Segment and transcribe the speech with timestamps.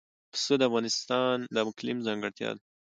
[0.31, 2.61] پسه د افغانستان د اقلیم ځانګړتیا ده.